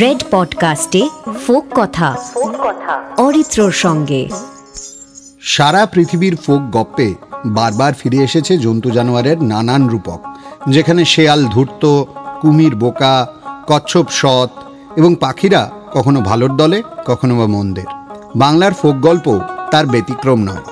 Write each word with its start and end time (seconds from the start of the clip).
Red 0.00 0.24
পডকাস্টে 0.30 1.08
folk 1.46 1.64
কথা, 1.76 2.16
অরিত্রর 3.16 3.72
সঙ্গে। 3.72 4.28
সারা 5.40 5.86
পৃথিবীর 5.86 6.36
ফোক 6.36 6.60
গপ্পে 6.76 7.14
বারবার 7.46 7.92
ফিরে 7.92 8.16
এসেছে 8.16 8.58
জন্তু 8.58 8.90
জানোয়ারের 8.90 9.42
নানান 9.42 9.88
রূপক, 9.88 10.20
যেখানে 10.68 11.04
শেয়াল 11.04 11.44
ধূর্ত, 11.44 12.04
কুমির 12.40 12.74
বোকা, 12.74 13.26
কচ্ছপ 13.66 14.04
সৎ 14.10 14.50
এবং 14.96 15.16
পাখিরা 15.20 15.70
কখনো 15.92 16.20
ভালোর 16.20 16.56
দলে, 16.56 16.82
কখনো 17.06 17.38
বা 17.38 17.46
মন্দের। 17.46 17.84
বাংলার 18.36 18.72
ফোক 18.72 18.96
গল্প 18.96 19.40
তার 19.70 19.86
ব্যতিক্রম 19.86 20.40
নয়। 20.40 20.64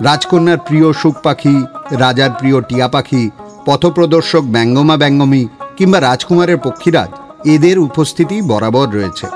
রাজকন্যার 0.00 0.58
প্রিয় 0.58 0.92
সুখ 0.92 1.14
পাখি, 1.22 1.64
রাজার 1.90 2.30
প্রিয় 2.38 2.60
টিয়া 2.60 2.88
পাখি, 2.88 3.30
পথপ্রদর্শক 3.64 4.40
ব্যঙ্গমা 4.40 4.96
ব্যঙ্গমী 4.96 5.48
কিংবা 5.78 5.98
রাজকুমারের 6.00 6.58
পক্ষীরাজ, 6.66 7.10
এদের 7.54 7.76
উপস্থিতি 7.88 8.36
বরাবর 8.50 8.86
রয়েছে। 8.96 9.26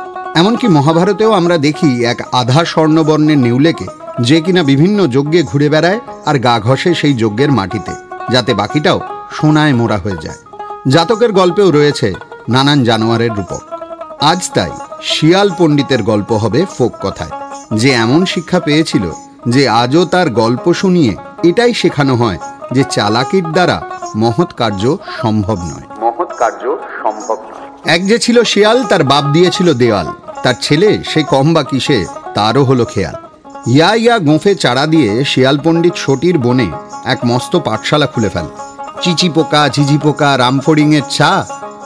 এমনকি 0.41 0.67
মহাভারতেও 0.77 1.31
আমরা 1.41 1.57
দেখি 1.67 1.91
এক 2.13 2.19
আধা 2.41 2.61
স্বর্ণবর্ণের 2.73 3.43
নেউলেকে 3.47 3.87
যে 4.29 4.39
কিনা 4.45 4.63
বিভিন্ন 4.71 4.99
যজ্ঞে 5.15 5.41
ঘুরে 5.51 5.69
বেড়ায় 5.75 6.01
আর 6.29 6.37
গা 6.47 6.55
ঘষে 6.67 6.91
সেই 7.01 7.15
যজ্ঞের 7.23 7.51
মাটিতে, 7.59 7.93
যাতে 8.33 8.53
বাকিটাও 8.61 8.99
সোনায় 9.37 9.75
মোড়া 9.79 9.99
হয়ে 10.05 10.23
যায়। 10.25 10.41
জাতকের 10.95 11.31
গল্পেও 11.41 11.69
রয়েছে 11.71 12.09
নানান 12.49 12.79
জানোয়ারের 12.89 13.33
রূপক। 13.39 13.63
আজ 14.31 14.41
তাই 14.55 14.73
শিয়াল 15.11 15.49
পণ্ডিতের 15.59 16.03
গল্প 16.11 16.31
হবে 16.43 16.61
ফোক 16.77 16.93
কথায়, 17.03 17.35
যে 17.81 17.91
এমন 18.05 18.21
শিক্ষা 18.33 18.61
পেয়েছিল 18.67 19.05
যে 19.55 19.63
আজও 19.83 20.03
তার 20.05 20.29
গল্প 20.43 20.65
শুনিয়ে 20.73 21.13
এটাই 21.49 21.73
শেখানো 21.81 22.15
হয় 22.23 22.39
যে 22.75 22.83
চালাকির 22.95 23.47
দ্বারা 23.55 23.77
মহৎ 24.23 24.51
কার্য 24.61 24.83
সম্ভব 25.21 25.59
নয়। 25.73 25.87
কার্য 26.41 26.63
সম্ভব 27.03 27.39
নয় 27.51 27.95
এক 27.95 28.01
যে 28.07 28.19
ছিল 28.19 28.43
শিয়াল, 28.43 28.79
তার 28.85 29.03
বাপ 29.05 29.25
দিয়েছিল 29.25 29.69
দেওয়াল। 29.73 30.09
তার 30.43 30.55
ছেলে, 30.61 30.91
সে 31.05 31.23
কম 31.23 31.47
বা 31.55 31.63
কিসে, 31.63 31.99
তারও 32.35 32.63
হলো 32.65 32.85
খেয়াল। 32.85 33.17
ইয়া 33.67 33.95
ইয়া 33.95 34.19
গোঁফে 34.19 34.55
চারা 34.55 34.85
দিয়ে 34.87 35.25
শিয়াল 35.25 35.57
পণ্ডিত 35.65 35.95
সটির 35.95 36.39
বনে 36.39 36.69
এক 37.05 37.19
মস্ত 37.25 37.53
পাঠশালা 37.57 38.07
খুলে 38.07 38.29
ফেলে। 38.29 38.53
চিচি 39.03 39.29
পোকা, 39.29 39.69
ঝিঝি 39.69 39.99
পোকা 40.03 40.39
রামফড়িংয়ের 40.39 41.03
ছা, 41.11 41.33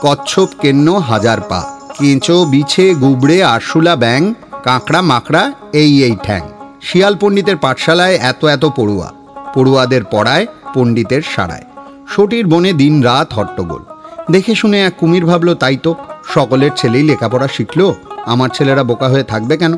কচ্ছপ, 0.01 0.49
কেন্ন, 0.61 0.87
হাজার 1.09 1.39
পা। 1.41 1.61
কেঁচো, 1.99 2.45
বিছে, 2.45 2.85
গুবড়ে, 2.93 3.37
আরশুলা 3.43 3.95
ব্যাং 3.95 4.33
কাঁকড়া, 4.63 5.01
মাকড়া, 5.01 5.43
এই 5.73 5.91
এই 6.03 6.15
ঠ্যাং। 6.23 6.41
শিয়াল 6.81 7.15
পণ্ডিতের 7.21 7.57
পাঠশালায় 7.57 8.15
এত 8.31 8.41
এত 8.45 8.63
পড়ুয়া। 8.65 9.09
পড়ুয়াদের 9.53 10.03
পড়ায়, 10.11 10.45
পণ্ডিতের 10.73 11.21
সাড়ায় 11.35 11.65
সটির 12.07 12.45
বনে 12.47 12.71
দিন 12.73 13.03
রাত 13.03 13.33
হট্টগোল। 13.33 13.83
দেখে 14.31 14.55
শুনে 14.55 14.81
এক 14.81 14.93
কুমির 14.97 15.25
ভাবলো, 15.25 15.55
তাই 15.55 15.77
তো, 15.77 15.95
সকলের 16.33 16.71
ছেলেই 16.77 17.03
লেখাপড়া 17.03 17.47
শিখলো, 17.47 17.95
আমার 18.25 18.49
ছেলেরা 18.53 18.83
বোকা 18.83 19.09
হয়ে 19.09 19.23
থাকবে 19.23 19.57
কেন? 19.57 19.77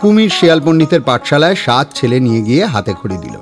কুমির 0.00 0.30
শিয়াল 0.30 0.60
পণ্ডিতের 0.60 1.00
পাঠশালায় 1.00 1.54
সাত 1.54 1.86
ছেলে 1.94 2.20
নিয়ে 2.20 2.42
গিয়ে 2.42 2.64
হাতে 2.64 2.94
খড়ি 2.94 3.16
দিল। 3.16 3.36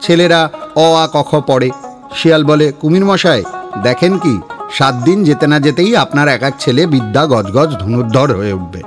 ছেলেরা 0.00 0.50
অ, 0.74 0.94
আ 0.94 1.08
কখ 1.12 1.40
পড়ে। 1.46 1.70
শিয়াল 2.14 2.44
বলে, 2.44 2.72
কুমির 2.80 3.04
মশাই, 3.04 3.44
দেখেন 3.82 4.18
কি, 4.18 4.40
সাত 4.72 4.94
দিন 4.94 5.24
যেতে 5.24 5.46
না 5.46 5.60
যেতেই 5.60 5.96
আপনার 5.96 6.28
এক 6.28 6.42
এক 6.42 6.54
ছেলে 6.58 6.86
বিদ্যা 6.86 7.26
গজগজ 7.26 7.76
ধনুর্ধর 7.78 8.36
হয়ে 8.36 8.52
উঠবে। 8.52 8.82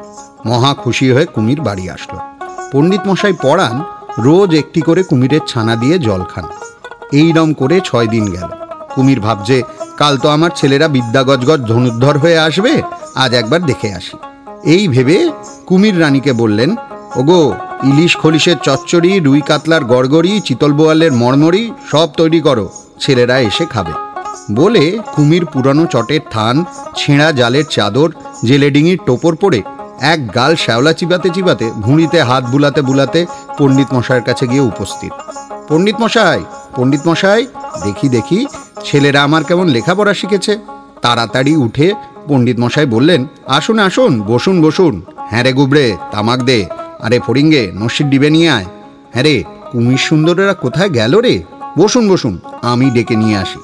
মহা 0.45 0.73
খুশি 0.73 1.11
হয়ে 1.11 1.25
কুমির 1.25 1.61
বাড়ি 1.61 1.89
আসলো। 1.89 2.19
পণ্ডিত 2.71 3.01
মশাই 3.07 3.33
পড়ান, 3.41 3.83
রোজ 4.17 4.53
একটি 4.53 4.81
করে 4.81 5.03
কুমিরের 5.03 5.39
ছানা 5.47 5.75
দিয়ে 5.75 5.99
জল 5.99 6.23
খান। 6.23 6.45
এইরম 7.11 7.53
করে 7.53 7.81
ছয় 7.85 8.07
দিন 8.07 8.31
গেল। 8.31 8.47
কুমির 8.95 9.19
ভাবছে 9.19 9.63
কাল 9.99 10.13
তো 10.23 10.27
আমার 10.35 10.51
ছেলেরা 10.59 10.87
বিদ্যা 10.95 11.21
গজগজ 11.29 11.59
ধনুর্ধর 11.71 12.15
হয়ে 12.23 12.39
আসবে, 12.47 12.73
আজ 13.23 13.31
একবার 13.41 13.61
দেখে 13.69 13.89
আসি। 13.99 14.15
এই 14.75 14.83
ভেবে 14.87 15.17
কুমির 15.67 15.95
রানীকে 16.01 16.31
বললেন, 16.41 16.69
ওগো, 17.19 17.41
ইলিশ 17.89 18.13
খলিশের 18.21 18.57
চচ্চড়ি, 18.65 19.11
রুই 19.19 19.41
কাতলার 19.49 19.83
গড়গড়ি, 19.91 20.33
চিতল 20.47 20.71
বোয়ালের 20.77 21.11
মরমরি 21.21 21.63
সব 21.91 22.07
তৈরি 22.19 22.39
করো, 22.47 22.65
ছেলেরা 22.99 23.35
এসে 23.49 23.65
খাবে। 23.73 23.93
বলে 24.51 24.83
কুমির 25.15 25.43
পুরানো 25.45 25.83
চটের 25.93 26.23
থান, 26.31 26.55
ছেঁড়া 26.99 27.29
জালের 27.39 27.65
চাদর 27.75 28.09
জেলেডিঙির 28.47 28.99
টোপর 29.07 29.33
পরে 29.35 29.59
এক 30.13 30.19
গাল 30.35 30.51
শ্যাওলা 30.63 30.93
চিবাতে 30.99 31.29
চিবাতে 31.35 31.65
ভুঁড়িতে 31.83 32.19
হাত 32.29 32.43
বুলাতে 32.53 32.81
বুলাতে 32.89 33.19
পণ্ডিত 33.57 33.89
মশাইয়ের 33.95 34.25
কাছে 34.29 34.45
গিয়ে 34.51 34.67
উপস্থিত। 34.71 35.13
পণ্ডিত 35.69 35.97
মশাই 36.03 36.41
পণ্ডিত 36.75 37.03
মশাই 37.09 37.41
দেখি 37.83 38.09
দেখি, 38.09 38.45
ছেলেরা 38.85 39.23
আমার 39.23 39.43
কেমন 39.43 39.67
লেখাপড়া 39.67 40.13
শিখেছে। 40.13 40.57
তাড়াতাড়ি 41.01 41.55
উঠে 41.55 41.93
পণ্ডিত 42.27 42.59
মশাই 42.59 42.85
বললেন, 42.85 43.27
আসুন 43.47 43.79
আসুন, 43.79 44.21
বসুন 44.21 44.61
বসুন। 44.61 45.01
হ্যাঁ 45.17 45.43
রে 45.43 45.53
গুবড়ে, 45.53 45.97
তামাক 46.11 46.39
দে। 46.43 46.65
আরে 47.01 47.19
ফড়িঙ্গে, 47.19 47.71
নসির 47.75 48.09
ডিবে 48.09 48.29
নিয়ে 48.29 48.49
আয়। 48.49 48.65
হ্যাঁ 49.13 49.23
রে, 49.23 49.43
কুমির 49.71 49.97
সুন্দরেরা 49.97 50.53
কোথায় 50.53 50.89
গেল 50.89 51.19
রে? 51.19 51.43
বসুন 51.77 52.09
বসুন, 52.09 52.39
আমি 52.61 52.89
ডেকে 52.89 53.15
নিয়ে 53.15 53.37
আসি। 53.37 53.59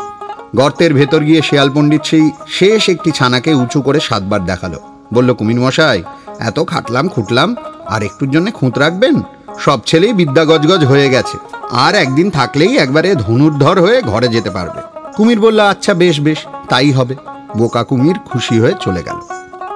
গর্তের 0.56 0.94
ভেতর 0.94 1.20
গিয়ে 1.20 1.42
শেয়াল 1.42 1.70
পণ্ডিত 1.74 2.02
সেই 2.04 2.32
শেষ 2.48 2.90
একটি 2.90 3.12
ছানাকে 3.12 3.54
উঁচু 3.54 3.82
করে 3.82 4.00
সাতবার 4.00 4.46
দেখাল। 4.46 4.76
বলল, 5.14 5.34
কুমির 5.34 5.60
মশাই, 5.60 6.04
এত 6.40 6.60
খাটলাম, 6.68 7.08
খুটলাম, 7.08 7.56
আর 7.88 8.04
একটুর 8.04 8.30
জন্য 8.30 8.52
খুঁত 8.52 8.78
রাখবেন? 8.78 9.22
সব 9.66 9.80
ছেলেই 9.86 10.14
বিদ্যা 10.14 10.46
গজগজ 10.46 10.86
হয়ে 10.86 11.10
গেছে। 11.10 11.38
আর 11.72 11.96
একদিন 11.96 12.30
থাকলেই 12.30 12.78
একবারে 12.78 13.16
ধনুর্ধর 13.16 13.82
হয়ে 13.82 14.02
ঘরে 14.02 14.28
যেতে 14.28 14.50
পারবে। 14.50 14.82
কুমির 15.16 15.40
বলল 15.40 15.60
আচ্ছা 15.60 15.94
বেশ 15.94 16.20
বেশ, 16.22 16.38
তাই 16.70 16.92
হবে। 16.92 17.16
বোকা 17.58 17.84
কুমির 17.84 18.18
খুশি 18.26 18.60
হয়ে 18.60 18.76
চলে 18.82 19.04
গেল। 19.04 19.20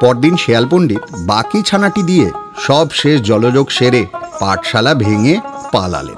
পরদিন 0.02 0.36
শেয়াল 0.38 0.66
পণ্ডিত 0.72 1.00
বাকি 1.20 1.62
ছানাটি 1.62 2.04
দিয়ে 2.04 2.32
সব 2.58 2.88
শেষ 2.92 3.22
জলযোগ 3.22 3.72
সেরে 3.72 4.06
পাঠশালা 4.40 4.94
ভেঙে 4.94 5.40
পালালেন। 5.72 6.16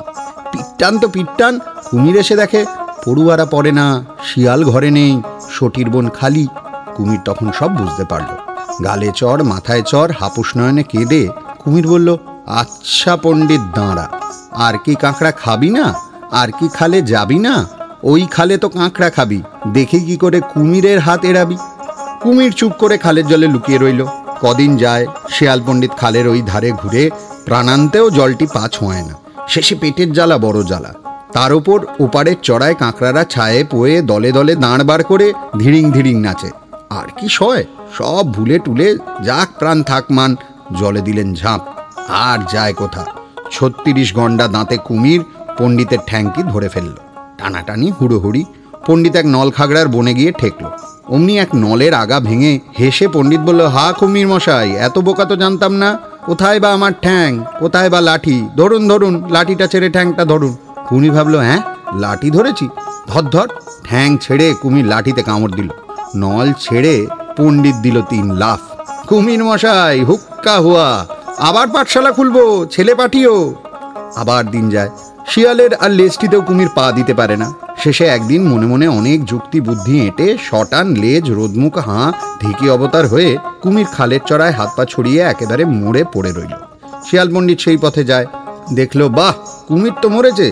পিট্টান 0.52 1.00
তো 1.00 1.08
পিট্টান, 1.08 1.60
কুমির 1.90 2.16
এসে 2.16 2.36
দেখে, 2.36 2.66
পড়ুয়ারা 3.06 3.46
পড়ে 3.46 3.72
না, 3.72 4.06
শিয়াল 4.28 4.64
ঘরে 4.64 4.92
নেই 4.92 5.22
সটির 5.52 5.90
বোন 5.90 6.10
খালি। 6.10 6.48
কুমির 6.96 7.20
তখন 7.26 7.52
সব 7.60 7.70
বুঝতে 7.78 8.04
পারল। 8.04 8.30
গালে 8.84 9.10
চর, 9.16 9.44
মাথায় 9.44 9.82
চর, 9.82 10.12
হাপুস 10.20 10.58
নয়নে 10.58 10.84
কেঁদে 10.84 11.28
কুমির 11.60 11.88
বলল 11.88 12.18
আচ্ছা 12.48 13.14
পণ্ডিত 13.24 13.64
দাঁড়া, 13.78 14.06
আর 14.66 14.76
কি 14.84 14.94
কাঁকড়া 15.04 15.32
খাবি 15.44 15.70
না? 15.78 15.86
আর 16.32 16.50
কি 16.58 16.68
খালে 16.78 17.00
যাবি 17.14 17.40
না? 17.48 17.56
ওই 18.12 18.24
খালে 18.36 18.56
তো 18.64 18.68
কাঁকড়া 18.70 19.10
খাবি, 19.10 19.40
দেখে 19.76 20.00
কি 20.08 20.16
করে 20.24 20.40
কুমিরের 20.52 21.00
হাত 21.00 21.22
এড়াবি। 21.26 21.58
কুমির 22.22 22.52
চুপ 22.60 22.74
করে 22.82 22.96
খালের 23.04 23.26
জলে 23.32 23.48
লুকিয়ে 23.54 23.82
রইল। 23.84 24.02
কদিন 24.42 24.72
যায়, 24.78 25.06
শেয়াল 25.36 25.60
পণ্ডিত 25.66 25.94
খালের 26.02 26.26
ওই 26.28 26.42
ধারে 26.42 26.70
ঘুরে 26.82 27.04
প্রাণান্তেও 27.46 28.06
জলটি 28.18 28.46
পা 28.56 28.64
ছোঁয় 28.76 29.04
না। 29.08 29.14
শেষে 29.48 29.76
পেটের 29.82 30.10
জ্বালা, 30.14 30.38
বড় 30.46 30.60
জ্বালা। 30.64 30.92
তার 31.36 31.52
ওপর 31.60 31.78
ওপারের 32.06 32.38
চড়ায় 32.48 32.76
কাঁকড়ারা 32.82 33.24
ছায়ে 33.34 33.62
পোয়ে 33.72 33.96
দলে 34.12 34.32
দলে 34.32 34.54
দাঁড় 34.56 34.84
বার 34.90 35.02
করে 35.04 35.28
ধীরিং 35.60 35.86
ধীরিং 35.92 36.16
নাচে। 36.26 36.50
আর 37.00 37.08
কি 37.18 37.28
সয়? 37.40 37.64
সব 37.98 38.24
ভুলে 38.36 38.58
টুলে 38.66 38.88
যাক 39.28 39.50
প্রাণ 39.60 39.78
থাক 39.90 40.06
মান 40.18 40.32
জলে 40.80 41.02
দিলেন 41.02 41.30
ঝাঁপ। 41.36 41.62
আর 42.10 42.40
যায় 42.52 42.74
কোথা 42.74 43.06
ছত্রিশ 43.52 44.14
গন্ডা 44.14 44.48
দাঁতে 44.48 44.78
কুমির 44.78 45.24
পণ্ডিতের 45.58 45.98
ঠ্যাংটি 46.08 46.44
ধরে 46.44 46.70
ফেলল। 46.70 46.94
টানাটানি, 47.38 47.92
হুড়োহুড়ি, 48.02 48.46
পণ্ডিত 48.86 49.16
এক 49.16 49.26
নল 49.26 49.52
খাগড়ার 49.52 49.88
বনে 49.88 50.14
গিয়ে 50.14 50.32
ঠেকলো। 50.32 50.72
অমনি 51.10 51.40
এক 51.40 51.48
নলের 51.56 51.94
আগা 51.94 52.20
ভেঙে 52.20 52.60
হেসে 52.80 53.08
পণ্ডিত 53.08 53.40
বলল, 53.40 53.62
হা 53.62 53.94
কুমির 54.00 54.28
মশাই, 54.28 54.72
এত 54.72 55.00
বোকা 55.00 55.26
তো 55.26 55.36
জানতাম 55.36 55.74
না। 55.74 55.98
কোথায় 56.26 56.60
বা 56.60 56.74
আমার 56.74 56.92
ঠ্যাং? 57.02 57.44
কোথায় 57.60 57.90
বা 57.90 58.02
লাঠি? 58.02 58.50
ধরুন 58.58 58.88
ধরুন, 58.88 59.24
লাঠিটা 59.30 59.68
ছেড়ে 59.68 59.90
ঠ্যাংটা 59.90 60.26
ধরুন। 60.26 60.56
কুমি 60.90 61.10
ভাবলো 61.10 61.40
হ্যাঁ 61.40 61.62
লাঠি 61.96 62.32
ধরেছি। 62.32 62.70
ধর 63.08 63.22
ধর। 63.22 63.48
ঠ্যাং 63.84 64.18
ছেড়ে 64.18 64.54
কুমির 64.62 64.86
লাঠিতে 64.86 65.24
কামড় 65.24 65.52
দিল। 65.52 65.70
নল 66.16 66.54
ছেড়ে 66.54 67.08
পণ্ডিত 67.38 67.76
দিল 67.76 68.02
তিন 68.02 68.34
লাফ। 68.34 68.60
কুমির 69.08 69.44
মশাই, 69.44 70.04
হুক্কা 70.04 70.58
হুয়া 70.58 71.06
আবার 71.38 71.68
পাঠশালা 71.68 72.12
খুলবো, 72.12 72.66
ছেলে 72.66 72.96
পাঠিও। 72.96 73.56
আবার 74.16 74.52
দিন 74.52 74.70
যায়। 74.70 74.90
শিয়ালের 75.28 75.74
আর 75.74 75.92
লেজটিতেও 75.92 76.42
কুমির 76.42 76.70
পা 76.76 76.92
দিতে 76.92 77.14
পারে 77.14 77.38
না। 77.38 77.54
শেষে 77.78 78.06
একদিন 78.06 78.48
মনে 78.48 78.66
মনে 78.66 78.88
অনেক 78.88 79.26
যুক্তি, 79.26 79.62
বুদ্ধি 79.62 80.06
এঁটে 80.06 80.38
শটান, 80.42 80.94
লেজ, 80.94 81.32
রোদমুখ, 81.32 81.78
হাঁ, 81.78 82.12
ঢেকি 82.42 82.70
অবতার 82.70 83.08
হয়ে 83.08 83.38
কুমির 83.62 83.86
খালের 83.86 84.20
চড়ায় 84.26 84.52
হাত 84.52 84.70
পা 84.76 84.86
ছড়িয়ে 84.86 85.22
একেবারে 85.22 85.66
মোড়ে 85.66 86.04
পড়ে 86.04 86.32
রইল। 86.32 86.54
শিয়াল 87.06 87.36
পণ্ডিত 87.36 87.60
সেই 87.60 87.78
পথে 87.78 88.04
যায়। 88.04 88.26
দেখল, 88.74 89.10
বাহ, 89.10 89.34
কুমির 89.68 89.94
তো 90.02 90.10
মরেছে। 90.10 90.52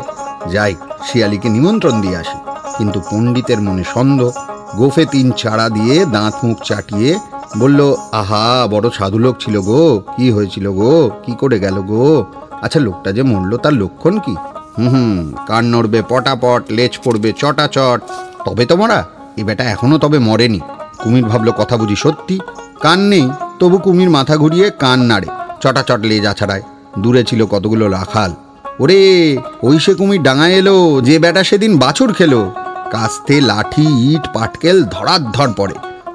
যাই, 0.52 0.76
শিয়ালিকে 1.12 1.50
নিমন্ত্রণ 1.50 2.02
দিয়ে 2.02 2.18
আসি। 2.18 2.38
কিন্তু 2.78 3.02
পণ্ডিতের 3.12 3.62
মনে 3.62 3.84
সন্দেহ। 3.94 4.30
গোফে 4.76 5.06
তিন 5.06 5.32
চাড়া 5.32 5.70
দিয়ে 5.70 6.06
দাঁত 6.06 6.34
মুখ 6.44 6.58
চাটিয়ে 6.64 7.16
বলল, 7.58 7.96
আহা, 8.12 8.68
বড় 8.68 8.90
সাধু 8.98 9.18
লোক 9.18 9.36
ছিল 9.40 9.62
গো। 9.62 10.02
কি 10.18 10.32
হয়েছিল 10.32 10.72
গো? 10.72 11.10
কি 11.24 11.32
করে 11.40 11.60
গেল 11.60 11.82
গো? 11.82 12.26
আচ্ছা 12.62 12.80
লোকটা 12.80 13.12
যে 13.12 13.24
মরলো, 13.24 13.58
তার 13.58 13.74
লক্ষণ 13.74 14.20
কি? 14.20 14.36
হুম 14.78 14.88
হুম, 14.88 15.34
কান 15.48 15.66
নড়বে, 15.66 16.02
পটাপট, 16.10 16.64
লেজ 16.70 17.00
পড়বে, 17.04 17.34
চটাচট। 17.34 18.02
তবে 18.46 18.66
তো 18.66 18.76
মরা, 18.76 19.06
এ 19.38 19.44
বেটা 19.44 19.64
এখনও 19.64 19.98
তবে 19.98 20.20
মরেনি। 20.20 20.60
কুমির 21.04 21.26
ভাবলো, 21.26 21.52
কথা 21.52 21.78
বুঝি 21.78 21.96
সত্যি? 21.96 22.40
কান 22.82 23.00
নেই, 23.00 23.30
তবু 23.60 23.78
কুমির 23.78 24.10
মাথা 24.10 24.38
ঘুরিয়ে 24.38 24.70
কান 24.70 25.00
নাড়ে, 25.00 25.28
চটাচট 25.62 26.00
লেজ 26.00 26.26
আছাড়ায়। 26.26 26.62
দূরে 27.00 27.24
ছিল 27.24 27.46
কতগুলো 27.46 27.88
রাখাল। 27.88 28.32
ওরে, 28.80 29.38
ওই 29.64 29.80
সে 29.80 29.94
কুমির 29.94 30.24
ডাঙায় 30.24 30.54
এলো, 30.54 31.02
যে 31.04 31.20
বেটা 31.20 31.44
সেদিন 31.44 31.78
বাছুর 31.78 32.14
খেলো। 32.14 32.52
কাস্তে, 32.92 33.42
লাঠি, 33.42 34.14
ইট, 34.14 34.28
পাটকেল 34.34 34.84
ধরার 34.84 35.24
ধর 35.32 35.54
পড়ে। 35.58 35.74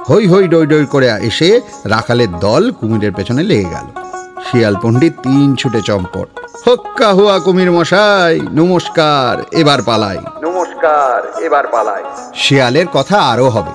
হই 0.08 0.26
হই 0.26 0.48
ডই 0.48 0.66
ডই 0.66 0.86
করে 0.86 1.10
এসে 1.10 1.60
রাখালের 1.84 2.32
দল 2.32 2.72
কুমিরের 2.72 3.12
পেছনে 3.12 3.42
লেগে 3.42 3.64
গেল। 3.64 4.02
শিয়াল 4.50 4.76
পণ্ডিত 4.82 5.12
তিন 5.22 5.56
ছুটে 5.56 5.82
চম্পট। 5.82 6.40
হক্কা 6.68 7.12
হুয়া 7.12 7.38
কুমির 7.38 7.72
মশাই 7.72 8.40
নমস্কার 8.40 9.44
এবার 9.52 9.82
পালাই। 9.82 10.18
নমস্কার 10.42 11.42
এবার 11.42 11.66
পালাই। 11.66 12.02
শিয়ালের 12.34 12.86
কথা 12.92 13.20
আরও 13.20 13.48
হবে। 13.48 13.70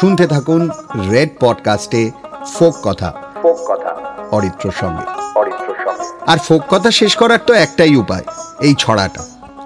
শুনতে 0.00 0.26
থাকুন 0.26 0.70
রেড 1.10 1.28
পডকাস্টে 1.40 2.10
ফোক 2.54 2.74
কথা। 2.82 3.12
ফোক 3.42 3.56
কথা। 3.68 3.96
অরিত্রর 4.30 4.72
সঙ্গে। 4.80 5.38
অরিত্রর 5.40 5.76
সঙ্গে। 5.84 6.08
আর 6.26 6.38
ফোক 6.38 6.62
কথা 6.68 6.90
শেষ 6.90 7.16
করার 7.16 7.38
তো 7.46 7.54
একটাই 7.54 7.96
উপায় 7.96 8.24
এই 8.60 8.74
ছড়াটা। 8.78 9.22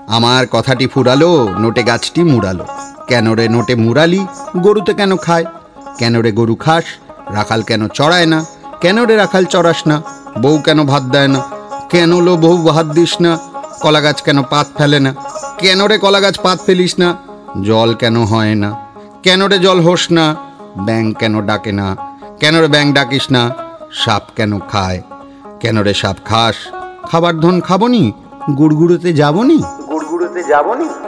আমার 0.08 0.46
কথাটি 0.50 0.86
ফুরালো 0.86 1.48
নোটে 1.58 1.82
গাছটি 1.82 2.22
মুড়ালো। 2.22 2.64
কেন 3.06 3.32
রে 3.32 3.48
নোটে 3.48 3.74
মুড়ালি 3.74 4.26
গরুতে 4.56 4.94
কেন 4.94 5.16
খায়? 5.16 5.44
কেন 5.98 6.20
রে 6.20 6.32
গরু 6.32 6.54
খাস? 6.54 6.84
রাখাল 7.30 7.62
কেন 7.62 7.88
চড়ায় 7.88 8.26
না? 8.26 8.44
কেন 8.80 9.04
রে 9.04 9.16
রাখাল 9.16 9.44
চড়াস 9.44 9.86
না? 9.86 10.02
বউ 10.42 10.58
কেন 10.58 10.84
ভাত 10.84 11.02
দেয় 11.02 11.28
না? 11.28 11.40
কেন 11.90 12.20
লো 12.20 12.36
বউ 12.36 12.56
ভাত 12.56 12.86
দিস 12.86 13.20
না? 13.20 13.38
কলা 13.82 14.00
গাছ 14.00 14.22
কেন 14.22 14.42
পাত 14.42 14.66
ফেলে 14.78 15.00
না? 15.00 15.14
কেন 15.58 15.84
রে 15.84 15.98
কলা 15.98 16.20
গাছ 16.20 16.40
পাত 16.42 16.58
ফেলিস 16.66 16.94
না? 16.98 17.16
জল 17.62 17.94
কেন 17.94 18.24
হয় 18.24 18.54
না? 18.54 18.70
কেন 19.22 19.42
রে 19.46 19.58
জল 19.58 19.80
হোস 19.80 20.10
না? 20.10 20.36
ব্যাং 20.78 21.12
কেন 21.12 21.46
ডাকে 21.46 21.72
না? 21.72 21.96
কেন 22.40 22.60
রে 22.60 22.68
ব্যাং 22.68 22.92
ডাকিস 22.92 23.30
না? 23.30 23.50
সাপ 24.04 24.22
কেন 24.36 24.58
খায়? 24.58 25.02
কেন 25.60 25.78
রে 25.78 25.94
সাপ 25.94 26.16
খাস? 26.24 26.54
খাবার 27.10 27.40
ধন 27.40 27.60
খাবনি? 27.60 28.12
গুড়গুড়োতে 28.56 29.12
যাবনি? 29.12 29.58
গুড়গুড়োতে 29.88 30.42
যাবনি? 30.42 31.05